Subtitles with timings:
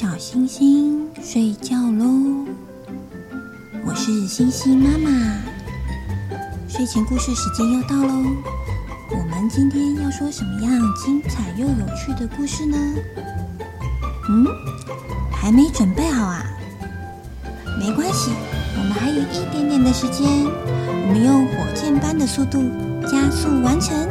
[0.00, 2.46] 小星星睡觉喽！
[3.84, 5.10] 我是星星妈妈，
[6.66, 8.24] 睡前故事时间又到喽。
[9.10, 12.78] 我们今天要说什么样精彩又有趣的故事呢？
[14.30, 14.46] 嗯，
[15.30, 16.46] 还没准备好啊？
[17.78, 18.30] 没关系，
[18.78, 22.62] 我们还有一点点的时间，我们用火箭般的速度
[23.02, 24.08] 加速完成。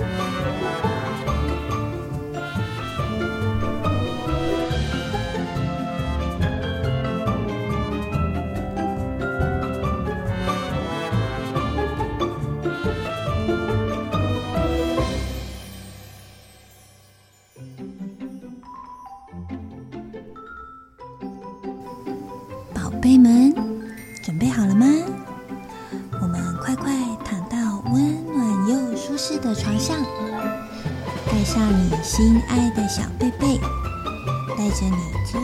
[31.26, 33.60] 带上，你心爱的小贝贝，
[34.58, 35.40] 带着你最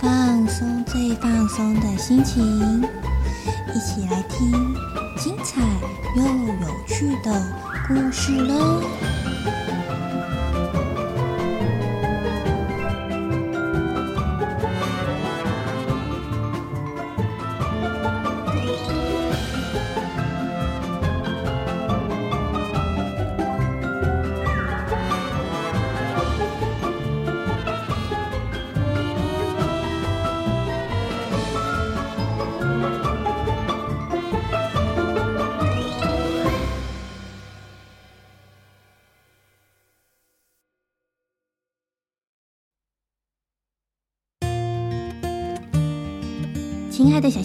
[0.00, 2.82] 放松、最放松的心情，
[3.74, 4.50] 一起来听
[5.16, 5.60] 精彩
[6.16, 7.54] 又有趣的
[7.86, 8.80] 故事喽！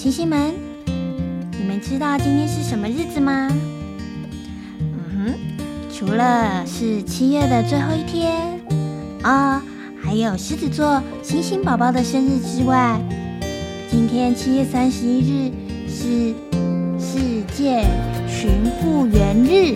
[0.09, 0.51] 星星们，
[1.59, 3.47] 你们知道今天是什么日子吗？
[4.81, 5.35] 嗯哼，
[5.93, 8.59] 除了是七月的最后一天
[9.21, 9.61] 啊、
[10.01, 12.99] 还有狮子座星星宝宝的生日之外，
[13.87, 15.51] 今天七月三十一日
[15.87, 16.33] 是
[16.97, 17.85] 世界
[18.27, 18.49] 巡
[18.81, 19.75] 护员日。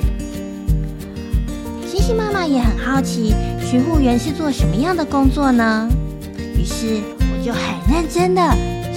[1.85, 5.87] 星星妈妈也很好奇，巡护员是做什么样的工作呢？
[6.57, 8.41] 于是我就很认真的。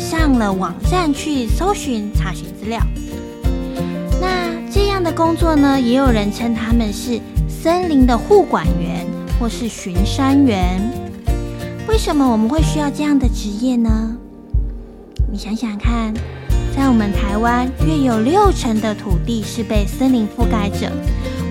[0.08, 2.80] 上了网站去搜寻查询资料。
[4.20, 9.04] 那这样的工作呢，也有人称他们是森林的护管员
[9.36, 10.80] 或是巡山员。
[11.88, 14.16] 为什么我们会需要这样的职业呢？
[15.28, 16.14] 你想想看，
[16.76, 20.88] 在我们台湾，约有六成的土地是被森林覆盖着，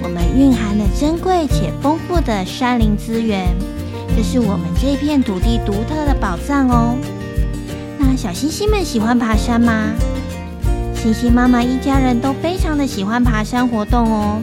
[0.02, 3.54] 我们蕴含了珍贵且丰富的山林资源，
[4.16, 6.96] 这是我们这片土地独特的宝藏哦。
[8.16, 9.92] 小星星们喜欢爬山吗？
[10.96, 14.42] 星星妈妈一家人都非常的喜欢爬山活动哦。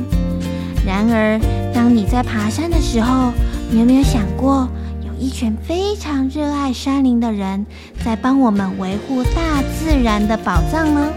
[0.87, 1.41] 然而，
[1.73, 3.33] 当你在爬山的时候，
[3.71, 4.69] 你有没有想过，
[5.07, 7.65] 有一群非常热爱山林的人
[8.05, 11.09] 在帮我们维护大自然的宝藏呢？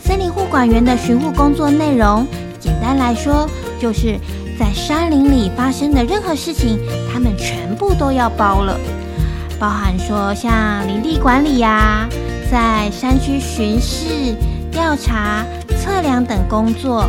[0.00, 2.26] 森林护管员的巡护工作内容，
[2.60, 3.48] 简单来说，
[3.80, 4.18] 就是
[4.58, 6.78] 在山林里发生的任何事情，
[7.12, 8.78] 他们全部都要包了。
[9.62, 12.08] 包含说像林地管理呀、啊，
[12.50, 14.34] 在山区巡视、
[14.72, 15.46] 调查、
[15.78, 17.08] 测量等工作。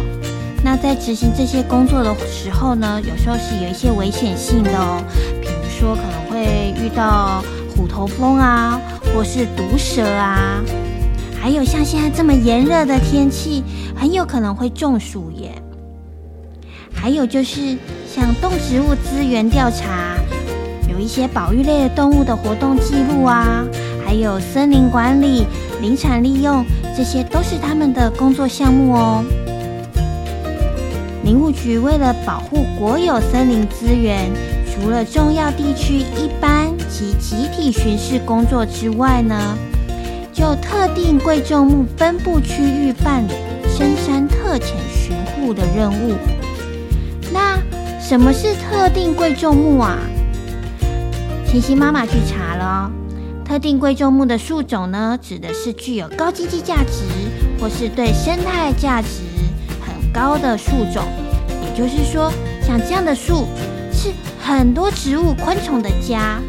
[0.63, 5.03] 那在执行这些工作的时候呢，有时候是有一些危险性的哦，
[5.41, 7.43] 比如说可能会遇到
[7.75, 8.79] 虎头蜂啊，
[9.15, 10.61] 或是毒蛇啊，
[11.41, 13.63] 还有像现在这么炎热的天气，
[13.95, 15.59] 很有可能会中暑耶。
[16.93, 17.75] 还有就是
[18.07, 20.12] 像动植物资源调查。
[20.93, 23.65] 有一些保育类的动物的活动记录啊，
[24.05, 25.47] 还有森林管理、
[25.81, 26.63] 林产利用，
[26.95, 29.25] 这些都是他们的工作项目哦。
[31.23, 34.29] 林务局为了保护国有森林资源，
[34.71, 39.57] 除了重要地区一般及集体巡视工作之外呢，
[40.31, 43.31] 就特定贵重木分布区域办理
[43.67, 46.13] 深山特遣巡护的任务。
[47.31, 47.57] 那
[47.99, 49.97] 什么是特定贵重木啊？
[51.53, 52.91] 星星妈妈去查了，
[53.45, 57.03] 特定贵重木的树种呢，指的是具有高经济价值
[57.61, 59.21] 或是对生态价值
[59.79, 61.03] 很高的树种。
[61.61, 62.33] 也就是说，
[62.65, 63.45] 像这样的树
[63.91, 64.11] 是
[64.43, 66.39] 很多植物、昆虫的家，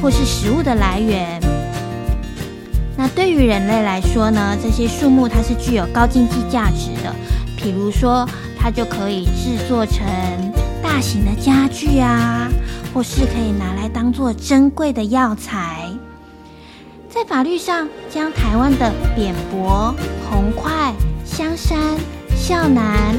[0.00, 1.40] 或是食物的来源。
[2.96, 7.12] 那对于人类来说呢，这些树木它是具有高经济价值的，
[7.58, 8.24] 譬如说，
[8.56, 10.06] 它就可以制作成
[10.96, 12.48] 大型的家具啊。
[12.94, 15.90] 或是可以拿来当做珍贵的药材，
[17.10, 19.94] 在法律上将台湾的扁柏、
[20.30, 21.78] 红桧、香山、
[22.34, 23.14] 肖楠、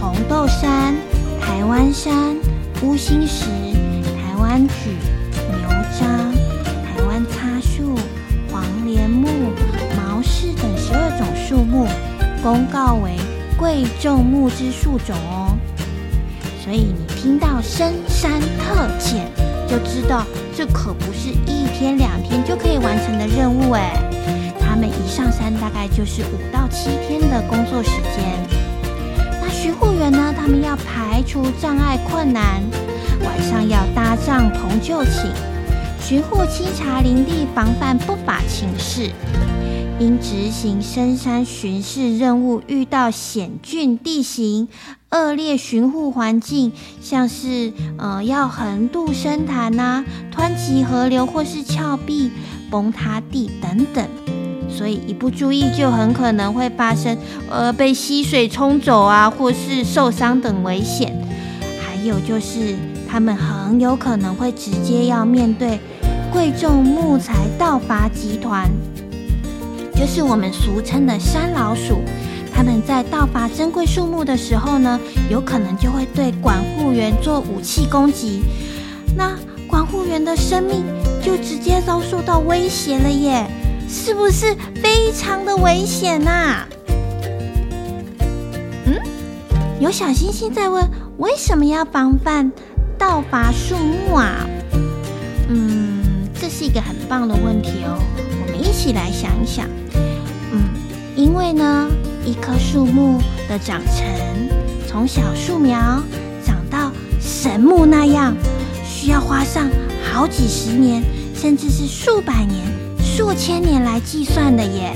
[0.00, 0.94] 红豆杉、
[1.40, 2.36] 台湾杉、
[2.84, 3.46] 乌心石、
[4.14, 4.94] 台湾櫸、
[5.48, 5.68] 牛
[5.98, 6.32] 樟、
[7.26, 7.96] 桫树、
[8.52, 9.26] 黄连木、
[9.96, 11.88] 毛柿等十二种树木，
[12.40, 13.16] 公告为
[13.58, 15.58] 贵重木之树种哦。
[16.68, 19.24] 所以你听到深山特遣，
[19.66, 23.98] 就知道这可不是一天两天就可以完成的任务哎。
[24.60, 28.46] 他们一上山大概就是五到七天的工作时间。
[29.40, 30.34] 那巡护员呢？
[30.36, 32.62] 他们要排除障碍困难，
[33.24, 35.32] 晚上要搭帐篷就寝，
[35.98, 39.10] 巡护清查林地，防范不法情事。
[40.00, 44.68] 因执行深山巡视任务，遇到险峻地形、
[45.10, 46.70] 恶劣巡护环境，
[47.00, 52.30] 像是呃要横渡深潭呐、湍急河流或是峭壁、
[52.70, 54.06] 崩塌地等等，
[54.68, 57.16] 所以一不注意就很可能会发生
[57.50, 61.10] 呃被溪水冲走啊，或是受伤等危险。
[61.80, 62.76] 还有就是
[63.08, 65.80] 他们很有可能会直接要面对
[66.30, 68.68] 贵重木材盗伐集团。
[69.94, 72.02] 就是我们俗称的山老鼠，
[72.58, 74.98] 他们在盗伐珍贵树木的时候呢，
[75.30, 78.42] 有可能就会对管护员做武器攻击，
[79.16, 79.38] 那
[79.68, 80.82] 管护员的生命
[81.22, 83.46] 就直接遭受到威胁了耶，
[83.88, 86.66] 是不是非常的危险呐？
[88.86, 88.98] 嗯，
[89.78, 90.84] 有小星星在问，
[91.18, 92.50] 为什么要防范
[92.98, 94.44] 盗伐树木啊？
[95.48, 96.02] 嗯，
[96.34, 98.02] 这是一个很棒的问题哦，
[98.42, 99.64] 我们一起来想一想。
[100.50, 100.64] 嗯
[101.14, 101.88] 因为呢，
[102.28, 104.04] 一棵树木的长成，
[104.86, 105.80] 从小树苗
[106.44, 108.36] 长到神木那样，
[108.84, 109.66] 需要花上
[110.12, 111.02] 好几十年，
[111.34, 112.66] 甚至是数百年、
[113.02, 114.92] 数千年来计算的耶。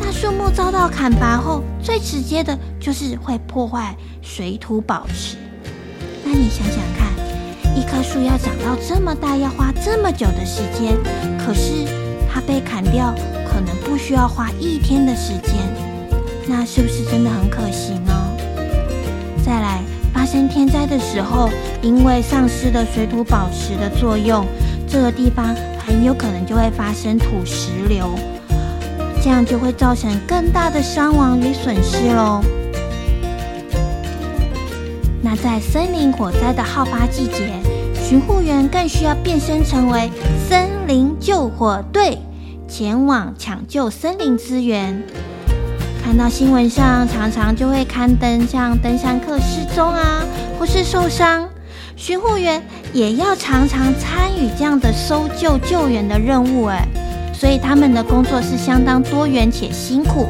[0.00, 5.36] 那树木遭到砍伐后，最直接的就是会破坏水土保持。
[6.24, 10.98] 那你想想看，一棵树要长到这么大，要花这么久的时间，
[11.38, 11.86] 可是
[12.28, 13.14] 它被砍掉。
[13.52, 15.52] 可能不需要花一天的时间，
[16.52, 18.12] 那是不是真的很可惜呢？
[19.46, 19.80] 再来，
[20.12, 21.48] 发生天灾的时候，
[21.80, 24.44] 因为丧失了水土保持的作用，
[24.88, 28.18] 这个地方很有可能就会发生土石流，
[29.22, 32.42] 这样就会造成更大的伤亡与损失喽。
[35.22, 37.60] 那在森林火灾的好发季节，
[37.94, 40.10] 巡护员更需要变身成为
[40.48, 42.18] 森林救火队。
[42.66, 45.02] 前往抢救森林资源，
[46.02, 50.24] 看到新闻上常常就会刊登像登山客失踪啊，
[50.58, 51.48] 或是受伤，
[51.94, 52.60] 巡护员
[52.92, 56.86] 也要常常参与这样的搜救救援的任务哎，
[57.32, 60.26] 所以他们的工作是相当多元且辛苦，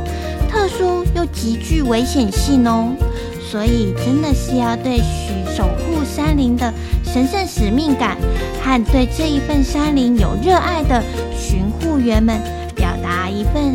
[0.50, 2.92] 特殊又极具危险性哦，
[3.40, 6.72] 所以真的是要对许守护山林的
[7.04, 8.18] 神圣使命感
[8.62, 11.02] 和对这一份山林有热爱的
[11.34, 12.38] 巡护员们
[12.74, 13.74] 表达一份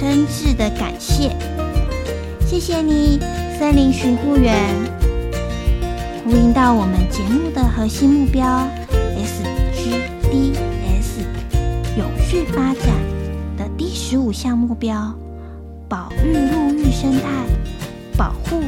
[0.00, 1.36] 真挚的感谢，
[2.46, 3.20] 谢谢你，
[3.58, 4.56] 森林巡护员。
[6.24, 8.66] 呼应到我们节目的核心目标
[9.18, 10.56] SGDS
[11.98, 12.86] 永续发展
[13.58, 15.12] 的第十五项目标：
[15.86, 17.44] 保育陆域生态，
[18.16, 18.62] 保护、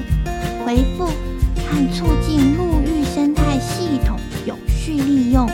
[0.66, 5.48] 恢复和促进陆域生态系统永续利用。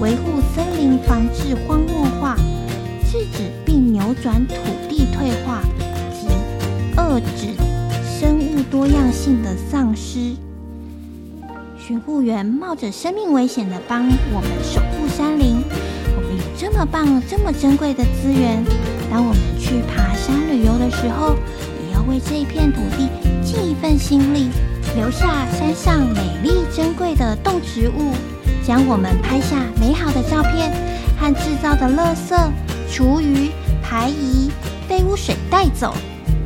[0.00, 2.36] 维护森林，防治荒漠化，
[3.10, 4.54] 制止并扭转土
[5.20, 5.60] 退化
[6.14, 6.28] 及
[6.96, 7.54] 遏制
[8.18, 10.34] 生物多样性的丧失。
[11.78, 15.62] 巡护员冒着生命危险的帮我们守护山林。
[16.16, 18.64] 我们有这么棒、这么珍贵的资源，
[19.10, 21.36] 当我们去爬山旅游的时候，
[21.84, 23.10] 也要为这一片土地
[23.44, 24.48] 尽一份心力，
[24.96, 28.14] 留下山上美丽珍贵的动植物。
[28.64, 30.72] 将我们拍下美好的照片
[31.18, 32.34] 和制造的垃圾、
[32.90, 33.50] 厨余、
[33.82, 34.49] 排遗、
[34.90, 35.94] 被污水带走，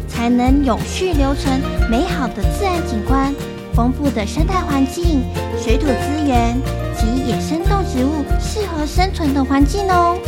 [0.07, 1.59] 才能永续留存
[1.91, 3.35] 美好的自然景观、
[3.73, 5.23] 丰富的生态环境、
[5.59, 6.55] 水土资源
[6.95, 10.19] 及野生动植物适合生存的环境哦。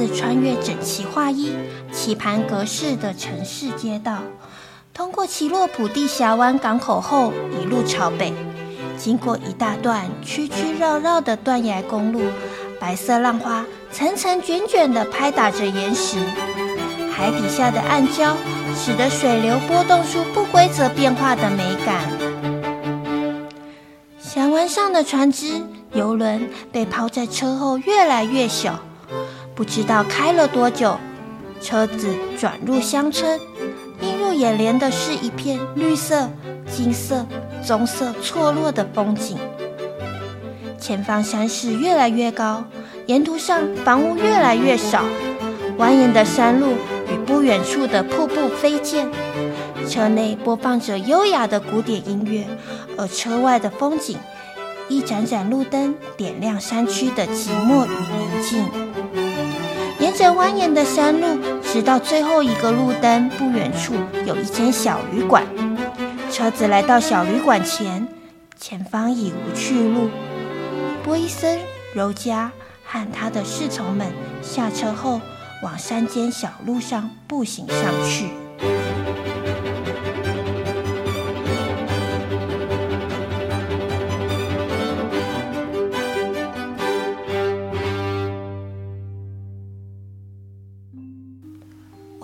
[0.00, 1.52] 子穿越整齐划一、
[1.92, 4.16] 棋盘格式的城市街道，
[4.94, 8.32] 通过奇洛普地峡湾港口后，一路朝北，
[8.96, 12.22] 经过一大段曲曲绕绕的断崖公路，
[12.80, 16.16] 白色浪花层层卷卷地拍打着岩石，
[17.12, 18.32] 海底下的暗礁
[18.74, 22.04] 使得水流波动出不规则变化的美感。
[24.18, 25.60] 峡湾上的船只、
[25.92, 28.78] 游轮被抛在车后越来越小，
[29.60, 30.96] 不知道开了多久，
[31.60, 33.38] 车子转入乡村，
[34.00, 36.30] 映入眼帘的是一片绿色、
[36.66, 37.26] 金色、
[37.62, 39.36] 棕色错落的风景。
[40.78, 42.64] 前方山势越来越高，
[43.04, 45.04] 沿途上房屋越来越少，
[45.76, 46.68] 蜿蜒的山路
[47.12, 49.10] 与不远处的瀑布飞溅。
[49.86, 52.46] 车内播放着优雅的古典音乐，
[52.96, 54.16] 而车外的风景，
[54.88, 59.29] 一盏盏路灯点亮山区的寂寞与宁静。
[60.20, 63.94] 在蜿蜒的山路，直到最后一个路灯不远处
[64.26, 65.46] 有一间小旅馆。
[66.30, 68.06] 车子来到小旅馆前，
[68.58, 70.10] 前方已无去路。
[71.02, 71.58] 波伊森、
[71.94, 72.52] 柔嘉
[72.84, 74.08] 和他的侍从们
[74.42, 75.22] 下车后，
[75.62, 78.26] 往山间小路上步行上去。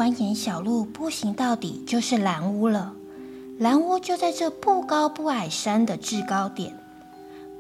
[0.07, 2.95] 蜿蜒小路步行到底就是蓝屋了。
[3.59, 6.79] 蓝屋就在这不高不矮山的制高点。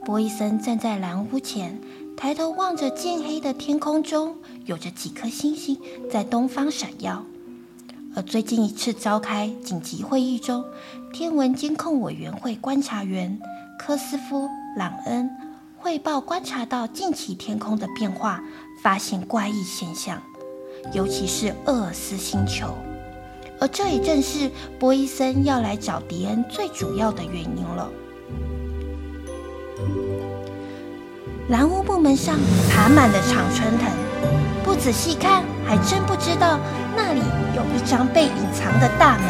[0.04, 1.80] 波伊森站在蓝屋前，
[2.16, 5.76] 抬头望着渐黑的天空中，有着几颗星星
[6.08, 7.24] 在东方闪耀。
[8.14, 10.64] 而最近一次召开紧急会议中，
[11.12, 13.40] 天文监控委员会观察员
[13.76, 14.44] 科斯夫·
[14.76, 15.28] 朗恩
[15.76, 18.40] 汇报观察到近期天空的变化，
[18.84, 20.22] 发现怪异现象。
[20.92, 22.74] 尤其是厄尔斯星球，
[23.60, 27.88] 而这也正是波伊森要来找迪恩最主要的原因了。
[31.48, 32.36] 蓝屋部门上
[32.70, 33.88] 爬满了常春藤，
[34.64, 36.58] 不仔细看还真不知道
[36.96, 37.20] 那里
[37.54, 39.26] 有一张被隐藏的大门。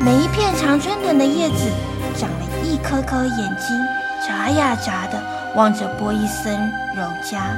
[0.00, 1.70] 每一片常春藤的叶子
[2.16, 3.78] 长了一颗颗眼睛，
[4.26, 5.22] 眨呀眨的
[5.56, 6.58] 望着波伊森、
[6.96, 7.56] 柔嘉。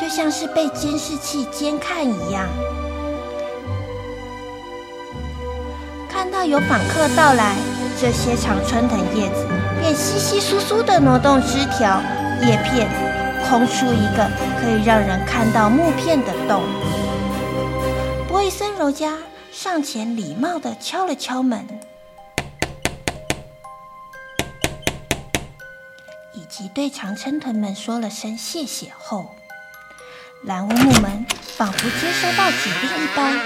[0.00, 2.48] 就像是被监视器监看一样，
[6.08, 7.56] 看到有访客到来，
[8.00, 9.46] 这些常春藤叶子
[9.80, 12.00] 便稀稀疏疏地挪动枝条、
[12.42, 12.88] 叶片，
[13.48, 16.62] 空出一个可以让人看到木片的洞。
[18.28, 19.18] 波伊森柔嘉
[19.50, 21.66] 上前礼貌地敲了敲门，
[26.32, 29.34] 以及对常春藤们说了声谢谢后。
[30.44, 31.26] 蓝屋木门
[31.56, 33.36] 仿佛接收到指令一般，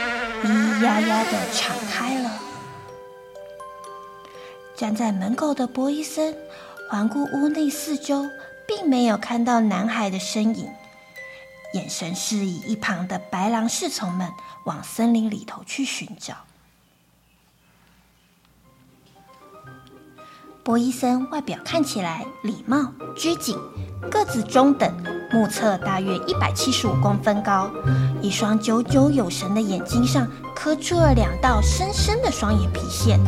[0.42, 2.30] 咿咿呀呀地敞开了。
[4.76, 6.36] 站在门口的博伊森
[6.90, 8.28] 环顾屋内四周，
[8.68, 10.70] 并没有看到男孩的身影，
[11.72, 14.30] 眼神示意一旁的白狼侍从们
[14.66, 16.34] 往森林里头去寻找。
[20.64, 23.58] 波伊森外表看起来礼貌拘谨，
[24.08, 24.88] 个子中等，
[25.32, 27.68] 目测大约一百七十五公分高，
[28.20, 33.18] 一双炯炯有神的眼睛上刻出了两道深深的双眼皮线，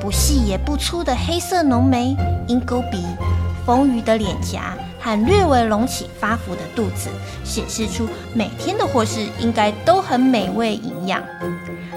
[0.00, 2.16] 不细也不粗的黑色浓眉、
[2.48, 3.04] 鹰钩鼻、
[3.66, 7.10] 丰腴的脸颊和略微隆起发福的肚子，
[7.44, 11.22] 显示出每天的伙食应该都很美味营养。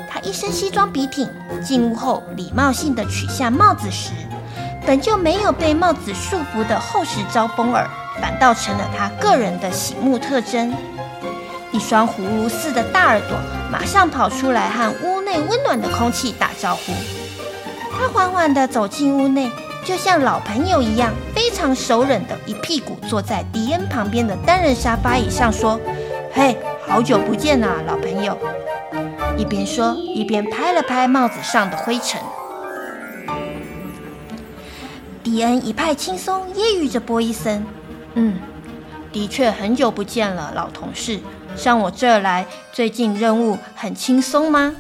[0.10, 1.29] 他一身西装笔挺，
[1.63, 4.12] 进屋后礼貌性的取下帽子时。
[4.85, 7.87] 本就没有被帽子束缚的厚实招风耳，
[8.21, 10.73] 反倒成了他个人的醒目特征。
[11.71, 13.37] 一双葫芦似的大耳朵
[13.69, 16.93] 马上跑出来和屋内温暖的空气打招呼。
[17.97, 19.51] 他缓缓地走进屋内，
[19.83, 25.79] 就像老朋友一样，非常熟稔地一屁股坐在迪恩旁边的单人沙发椅上，说
[26.31, 28.37] ：“嘿，好久不见啊，老朋友！”
[29.35, 32.21] 一边说，一边拍了拍帽子上的灰尘。
[35.35, 37.61] 迪恩一派轻松，揶揄着波伊森
[38.15, 38.37] ：“嗯，
[39.11, 41.19] 的确很久不见了，老同事。
[41.57, 44.73] 上我这儿来，最近任务很轻松吗？”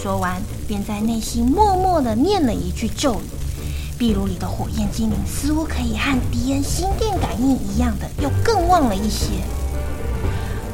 [0.00, 3.98] 说完，便在内心默默地念了一句咒语。
[3.98, 9.30] 壁炉里的火焰精灵似乎可以和迪恩心电感应一样的，又更旺了一些。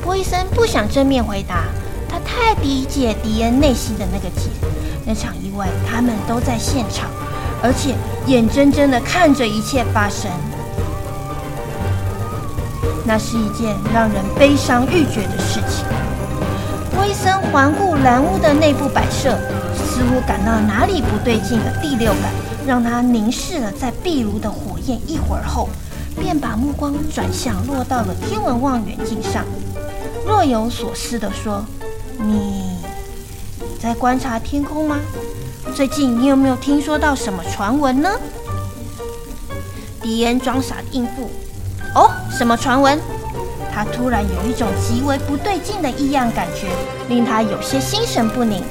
[0.02, 1.64] 波伊森不想正面回答，
[2.06, 4.50] 他太理解迪恩内心的那个结。
[5.06, 7.08] 那场意外，他们都在现场。
[7.62, 7.94] 而且
[8.26, 10.30] 眼睁睁地看着一切发生。
[13.04, 15.84] 那是一件让人悲伤欲绝的事情。
[17.00, 19.36] 威森环顾蓝屋的内部摆设，
[19.74, 22.30] 似乎感到哪里不对劲的第六感，
[22.66, 25.68] 让他凝视了在壁炉的火焰一会儿后，
[26.18, 29.44] 便把目光转向落到了天文望远镜上，
[30.26, 31.64] 若有所思地说：“，
[32.22, 32.76] 你
[33.80, 34.98] 在观察天空吗？
[35.70, 38.10] 最近你有没有听说到什么传闻呢？”
[40.02, 41.30] 迪恩装傻应付
[41.94, 42.98] ：“哦，什么传闻？”
[43.72, 46.66] 他突然有一种极为不对劲的异样感觉，
[47.08, 48.62] 令他有些心神不宁。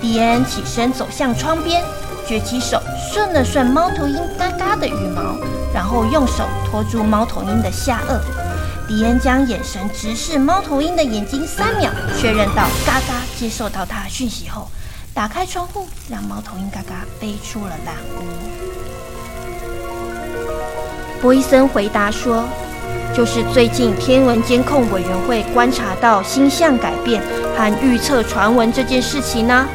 [0.00, 1.84] 迪恩起身走向窗边，
[2.26, 2.80] 举起手
[3.12, 5.36] 顺了顺猫头鹰嘎嘎的羽毛，
[5.74, 8.18] 然后用手托住猫头鹰的下颚。
[8.88, 14.68] 迪恩将眼神直视猫头鹰的眼睛三秒，确认到嘎嘎接受到他的讯息后，
[15.14, 18.26] 打开窗户，让猫头鹰嘎嘎飞出了蓝屋。
[21.22, 22.44] 波伊森回答说。
[23.14, 27.22] 就是最近天文监控委员会观察到星象改变
[27.56, 29.68] 和预测传闻这件事情呢。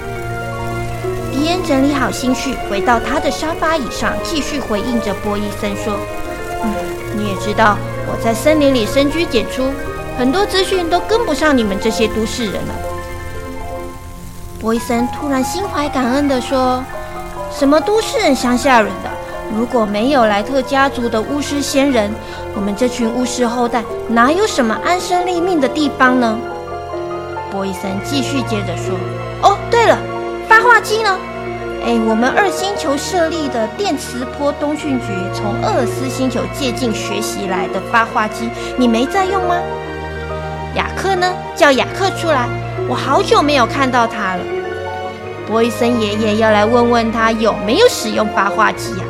[1.32, 5.98] 迪恩整理好心绪，回到他的沙发椅上，继续回应着波伊森说
[6.62, 6.74] ：“嗯，
[7.16, 7.78] 你也知道
[8.08, 9.72] 我在森林里深居简出，
[10.18, 12.76] 很多资讯都跟不上你们这些都市人了。”
[14.60, 16.84] 波伊森突然心怀感恩地说
[17.50, 19.10] ：“什么都市人、乡下人的？”
[19.56, 22.12] 如果没有莱特家族的巫师仙人，
[22.56, 26.38] 我们这群巫师后代哪有什么安身立命的地方呢？
[27.50, 28.94] 波伊森继续接着说
[29.42, 29.98] ：“哦，对了，
[30.48, 31.18] 发话机呢？
[31.86, 39.56] 哎，我们二星球设立的电磁波通讯局从厄尔斯星球借镜学习来的发话机，你没在用吗？
[40.76, 41.34] 雅克呢？
[41.56, 42.48] 叫雅克出来，
[42.88, 44.44] 我好久没有看到他了。
[45.50, 49.04] 波伊森爷爷要来问问他有没有使用发话机呀。”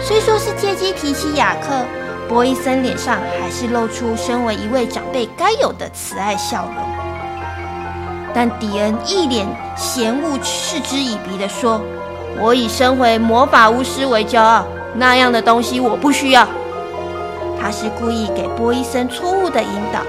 [0.00, 1.84] 虽说是借机提起雅克，
[2.28, 6.84] 波伊森脸上还是露出身为一位长辈该有的慈爱笑容。
[8.32, 9.44] 但迪恩一脸
[9.76, 11.80] 嫌恶、嗤之以鼻地说
[12.40, 16.46] ：“我以身为魔法巫师为骄傲，那样的东西我不需要。”
[17.60, 20.00] 他是故意给波伊森错误的引导。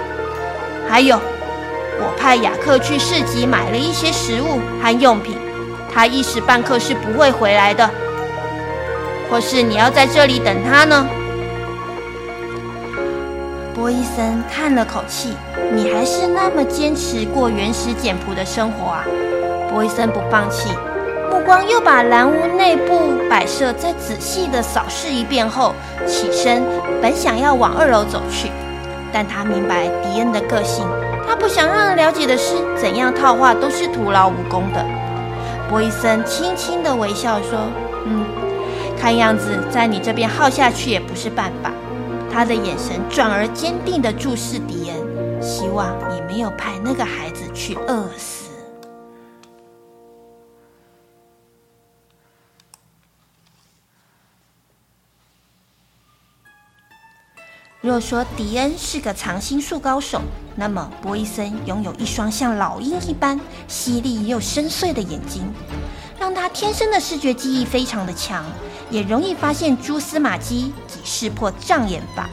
[0.87, 1.19] 还有，
[2.03, 5.37] 我派雅克去市集买了一些食物和用品，
[5.93, 7.89] 他一时半刻是不会回来的。
[9.29, 11.07] 或是你要在这里等他呢？
[13.73, 15.35] 波伊森叹了口气
[15.73, 19.05] ：“你还是那么坚持过原始简朴的生活啊！”
[19.71, 20.69] 波伊森不放弃，
[21.31, 25.73] 目光又把蓝屋内部摆设再仔细的扫视一遍后，
[26.05, 26.61] 起身，
[27.01, 28.51] 本想要往二楼走去，
[29.13, 30.85] 但他明白迪恩的个性，
[31.31, 34.85] 他不想让人了解的是怎样套话都是徒劳无功的。
[35.69, 37.57] 博医生轻轻的微笑说
[38.05, 38.25] ：“嗯。”
[38.99, 41.71] 看样子，在你这边耗下去也不是办法。
[42.29, 48.40] 他的眼神转而坚定的注视迪恩，希望你没有派那个孩子去饿死。
[57.81, 60.21] 若说迪恩是个藏心术高手，
[60.55, 65.51] 那么波伊森拥有一双像老鹰一般犀利又深邃的眼睛，
[66.19, 68.45] 让他天生的视觉记忆非常的强。
[68.91, 72.29] 也容易发现蛛丝马迹及识破障眼法，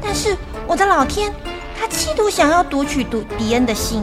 [0.00, 1.32] 但是我的老天，
[1.78, 4.02] 他企图想要读取读迪恩的心，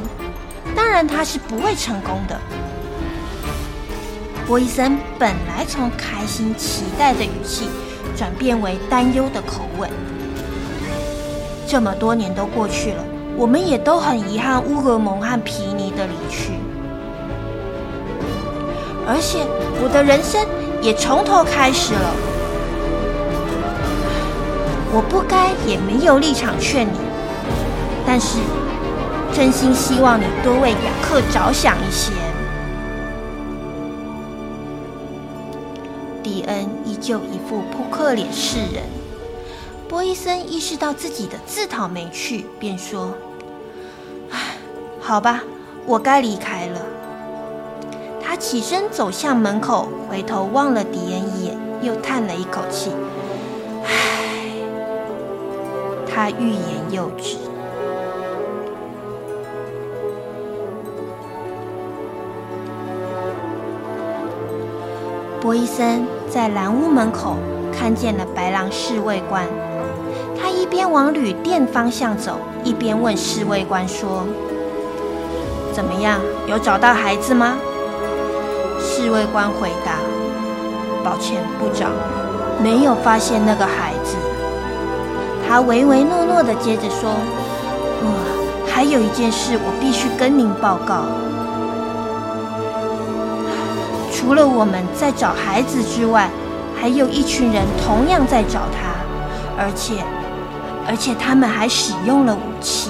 [0.74, 2.40] 当然他是不会成功的。
[4.48, 7.68] 波伊森本来从开心期待的语气
[8.16, 9.90] 转变为担忧的口吻。
[11.70, 13.04] 这么多年都过去了，
[13.38, 16.54] 我们也都很遗憾乌格蒙和皮尼的离去，
[19.06, 19.46] 而且
[19.84, 20.44] 我的人生。
[20.82, 22.16] 也从头开始了，
[24.94, 26.98] 我不该也没有立场劝你，
[28.08, 28.40] 但是
[29.34, 32.14] 真心希望你多为雅克着想一些。
[36.24, 38.82] 迪恩依旧一副扑克脸示人，
[39.90, 43.12] 波伊森意识到自己的自讨没趣，便说
[44.30, 44.56] ：“唉，
[45.02, 45.42] 好吧，
[45.88, 46.80] 我该离开了。”
[48.24, 52.92] 他起身走向门口，回头望了迪恩一眼，又叹了一口气
[53.84, 54.54] ：“唉。”
[56.08, 57.38] 他欲言又止。
[65.42, 67.38] 波伊森在蓝屋门口
[67.74, 69.48] 看见了白狼侍卫官，
[70.70, 74.24] 边往旅店方向走，一边问侍卫官说
[75.74, 76.20] ：“怎么样？
[76.48, 77.56] 有找到孩子吗？”
[78.80, 79.96] 侍卫官回答
[81.04, 81.92] ：“抱歉，部长，
[82.62, 84.16] 没有发现那个孩子。
[85.48, 87.10] 他唯唯诺诺的接着说
[88.02, 88.08] ：“呃，
[88.68, 91.06] 还有一件事我必须跟您报告。
[94.12, 96.30] 除了我们在找孩子之外，
[96.80, 98.94] 还有一群人同样在找他，
[99.58, 100.04] 而且，
[100.90, 102.90] 而且他们还使用了武器。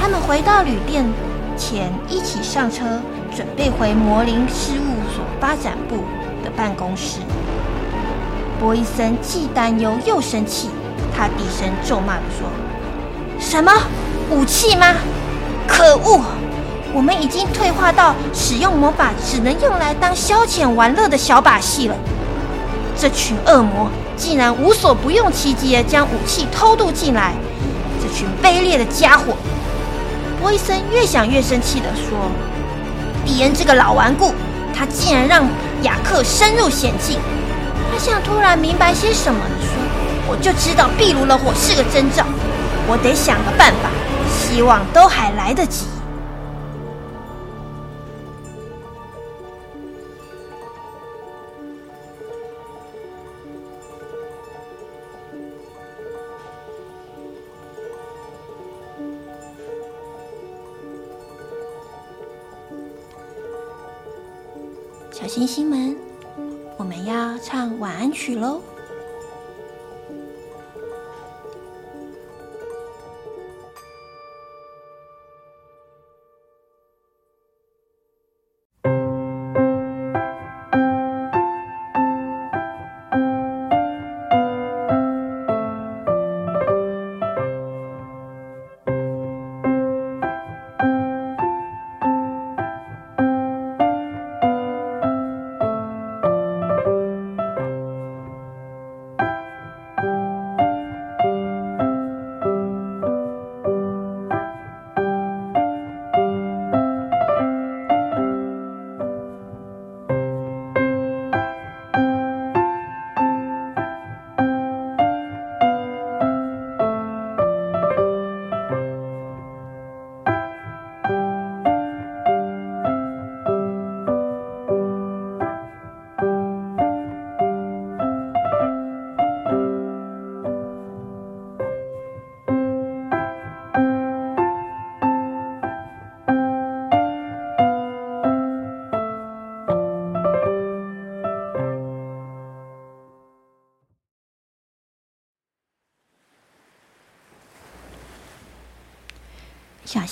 [0.00, 1.04] 他们回到旅店
[1.56, 2.84] 前一起上车，
[3.34, 5.96] 准备回魔灵事务所发展部
[6.44, 7.18] 的办公室。”
[8.60, 10.70] 波伊森既担忧又生气，
[11.12, 12.48] 他低声咒骂地说
[13.40, 13.72] ：“什么
[14.30, 14.94] 武器吗？
[15.66, 16.20] 可恶！
[16.94, 21.96] 我们已经退化到使用魔法只能用来当消遣玩乐的小把戏了。
[22.96, 27.32] 这群恶魔竟然无所不用其极地将武器偷渡进来！
[28.00, 29.36] 这群卑劣的家伙！”
[30.40, 32.30] 波伊森越想越生气地说
[33.24, 34.34] ：“蒂恩这个老顽固，
[34.74, 35.44] 他竟然让
[35.82, 37.18] 雅克深入险境。”
[37.92, 39.72] 他像突然明白些什么地说
[40.26, 42.24] ：“我就知道壁炉的火是个征兆，
[42.88, 43.90] 我得想个办法，
[44.28, 45.86] 希望都还来得及。”
[65.34, 65.96] 星星们。
[66.76, 68.60] 我们要唱晚安曲喽。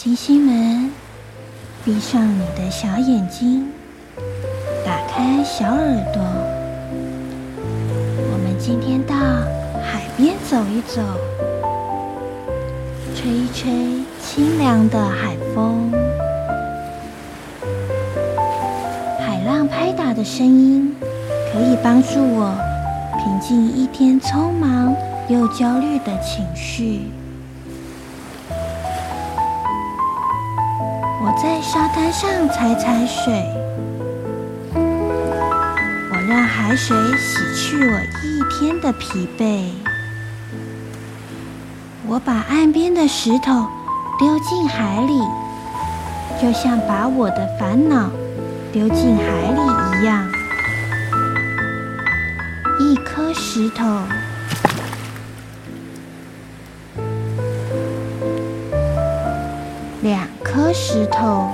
[0.02, 0.90] 星星们，
[1.84, 3.68] 闭上你的小眼睛，
[4.82, 6.22] 打开小耳朵。
[8.32, 9.14] 我们今天到
[9.84, 11.02] 海边走一走，
[13.14, 15.92] 吹一吹清凉的海风，
[19.18, 20.96] 海浪拍打的声音
[21.52, 22.56] 可以帮助我
[23.18, 24.96] 平静一天匆忙
[25.28, 27.02] 又焦虑的情绪。
[31.72, 33.32] 沙滩上踩踩水，
[34.74, 39.70] 我让海水洗去我一天的疲惫。
[42.08, 43.68] 我把岸边的石头
[44.18, 45.20] 丢进海里，
[46.42, 48.10] 就像把我的烦恼
[48.72, 49.60] 丢进海里
[50.00, 50.28] 一样。
[52.80, 53.84] 一颗石头。
[60.02, 61.46] 两颗石头，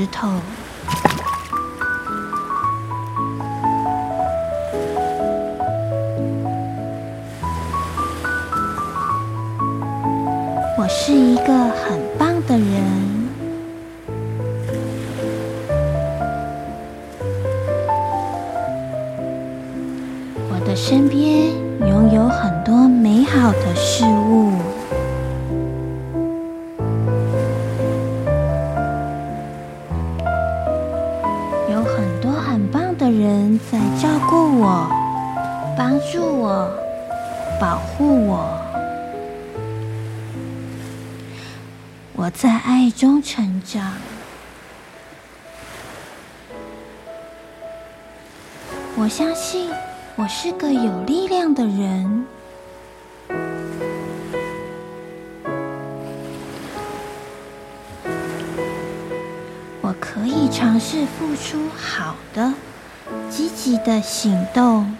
[0.00, 0.30] 石头，
[10.78, 12.99] 我是一个很棒的人。
[48.96, 49.70] 我相信。
[50.16, 52.26] 我是个有力量的人，
[59.80, 62.52] 我可以尝试付出好的、
[63.30, 64.94] 积极的行动。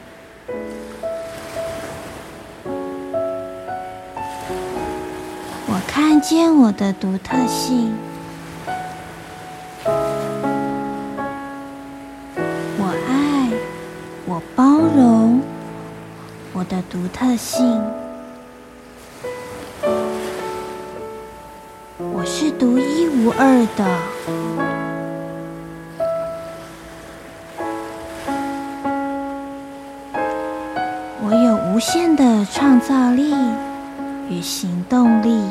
[5.67, 7.93] 我看见我的独特性。
[16.71, 17.83] 的独特性。
[21.99, 23.85] 我是独一无二的。
[31.23, 33.35] 我有无限的创造力
[34.29, 35.45] 与行动力。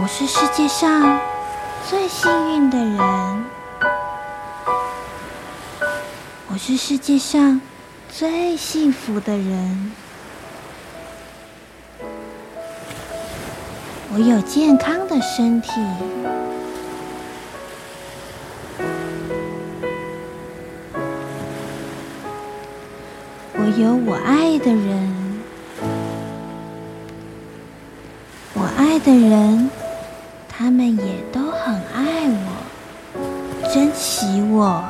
[0.00, 1.18] 我是世界上
[1.88, 3.33] 最幸运的人。
[6.54, 7.60] 我是世界上
[8.08, 9.90] 最幸福的人。
[14.12, 15.68] 我有健康的身体。
[23.54, 25.40] 我有我爱的人，
[28.52, 29.68] 我爱的人，
[30.48, 34.84] 他们也都很爱我，珍惜我。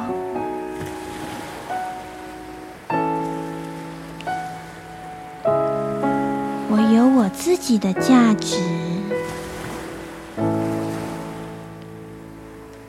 [7.57, 8.57] 自己的价值，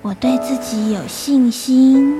[0.01, 2.15] 我对自己有信心。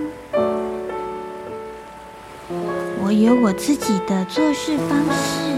[3.01, 5.51] 我有我自己的做事方式，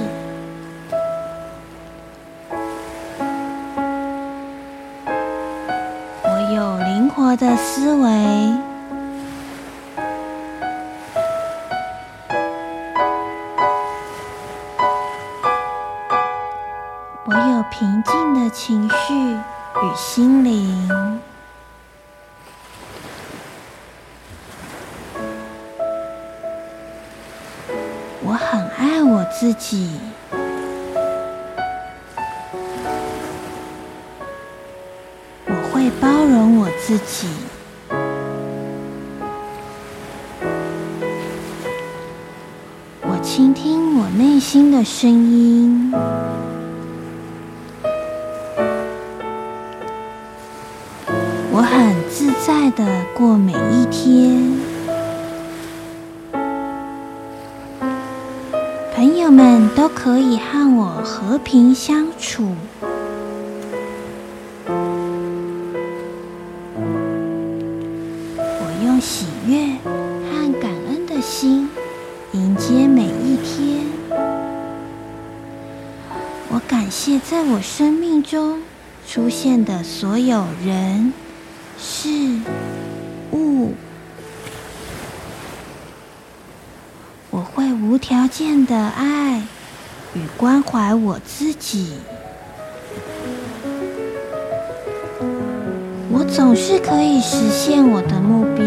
[29.57, 29.89] 己，
[35.45, 37.27] 我会包容我自己，
[43.01, 45.91] 我倾听我内心的声音，
[51.51, 54.56] 我很自在的过每一天。
[59.87, 62.53] 都可以和我和平相处。
[68.35, 71.69] 我用喜悦和感恩的心
[72.33, 73.85] 迎接每一天。
[76.49, 78.61] 我感谢在我生命中
[79.07, 81.13] 出现的所有人、
[81.79, 82.09] 事、
[83.31, 83.73] 物。
[87.29, 89.47] 我会无条件的爱
[90.17, 91.93] 与关怀我自己。
[96.11, 98.65] 我总是可以实现我的目标。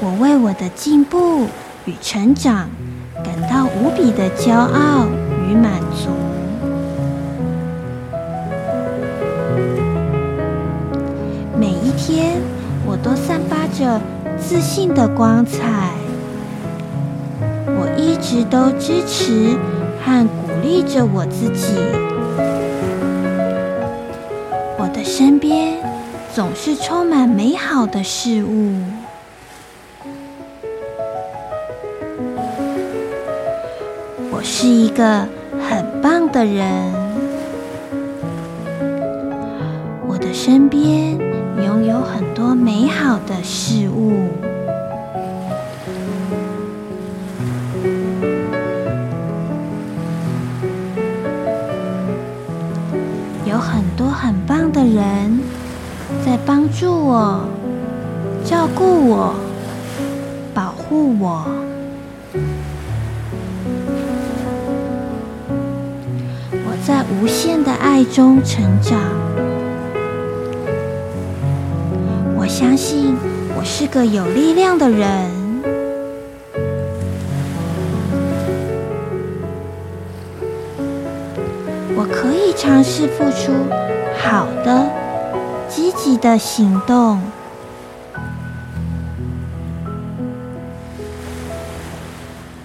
[0.00, 1.46] 我为我的进步
[1.86, 2.68] 与成长
[3.24, 5.06] 感到无比的骄傲
[5.48, 6.10] 与满足。
[11.58, 12.36] 每一天，
[12.84, 13.98] 我都散发着
[14.38, 15.94] 自信的光彩。
[18.18, 19.56] 一直都支持
[20.04, 21.68] 和鼓励着我自己。
[24.76, 25.78] 我的身边
[26.34, 28.82] 总是充满美好的事物。
[34.32, 35.24] 我是一个
[35.68, 36.66] 很棒的人。
[40.08, 41.28] 我的身边。
[41.64, 44.27] 拥有很多美好的事物，
[56.72, 57.40] 助我、
[58.44, 59.34] 照顾我、
[60.54, 61.44] 保护我。
[66.52, 68.98] 我在无限的爱中成长。
[72.36, 73.16] 我相信
[73.56, 75.38] 我是个有力量的人。
[81.96, 83.52] 我可以尝试付出
[84.22, 84.88] 好的、
[85.68, 87.20] 积极的行动。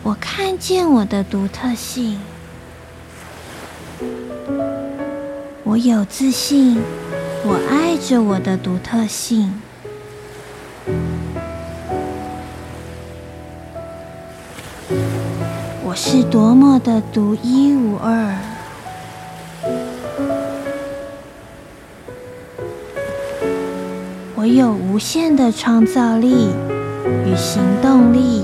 [0.01, 2.19] 我看见我的独特性。
[5.63, 6.79] 我有自信，
[7.45, 9.61] 我爱着我的独特性。
[15.83, 18.52] 我是多么的独一无二！
[24.43, 26.49] 我有无限的创造力
[27.25, 28.43] 与行动力。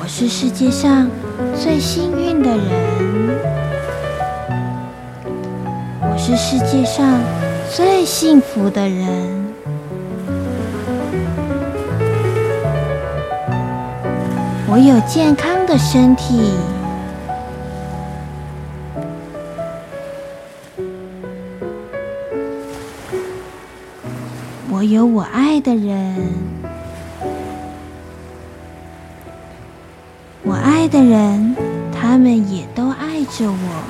[0.00, 1.10] 我是世界上
[1.56, 3.40] 最幸运的人。
[6.00, 7.20] 我是世界上
[7.68, 9.44] 最幸福的人。
[14.68, 16.52] 我有健康的身体，
[25.00, 26.28] 有我爱的人，
[30.42, 31.56] 我爱的人，
[31.90, 33.82] 他们也都爱着我。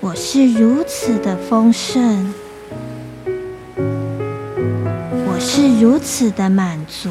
[0.00, 2.32] 我是如此的丰盛。
[5.26, 7.10] 我是如此的满足，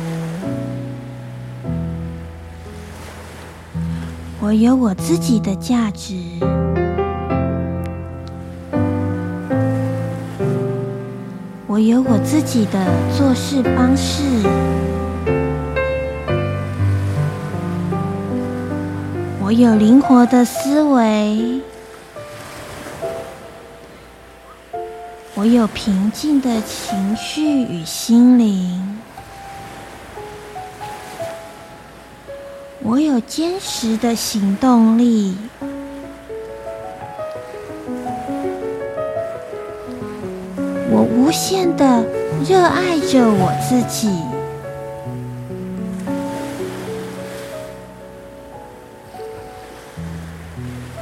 [4.39, 6.15] 我有我自己的价值，
[11.77, 14.23] 我有我自己的做事方式，
[19.39, 21.61] 我有灵活的思维。
[25.35, 28.99] 我有平静的情绪与心灵，
[32.81, 35.37] 我有坚实的行动力，
[41.27, 42.05] 无限的
[42.47, 44.07] 热爱着我自己，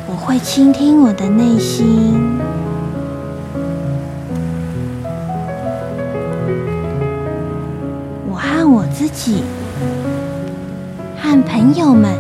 [0.09, 2.39] 我会倾听我的内心。
[8.27, 9.43] 我和我自己
[11.21, 12.11] 和朋友们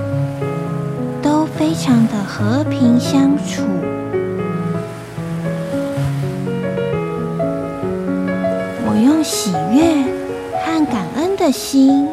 [1.23, 3.63] 都非常的和平相处。
[11.15, 12.09] 恩的心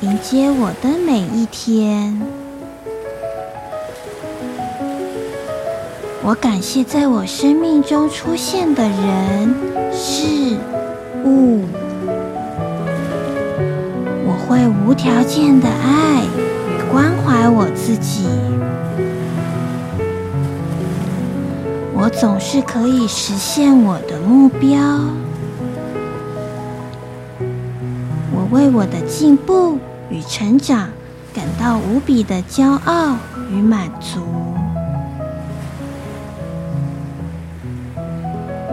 [0.00, 2.20] 迎接我的每一天。
[6.24, 9.54] 我感谢在我生命中出现的人
[9.92, 10.56] 事
[11.24, 11.66] 物。
[14.26, 18.26] 我会无条件的爱与关怀我自己，
[21.94, 24.80] 我总是可以实现我的目标。
[28.56, 30.88] 为我的进步与成长
[31.34, 33.14] 感到无比的骄傲
[33.50, 34.22] 与满足。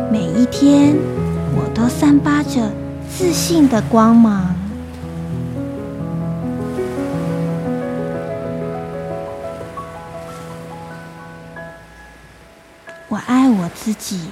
[0.10, 0.96] 每一天，
[1.54, 2.72] 我都散发着
[3.10, 4.56] 自信的光芒。
[13.10, 14.30] 我爱我自己。